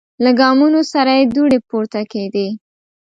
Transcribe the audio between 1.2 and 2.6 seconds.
دوړې پورته کیدې.